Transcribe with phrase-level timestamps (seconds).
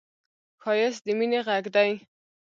[0.61, 1.91] ښایست د مینې غږ دی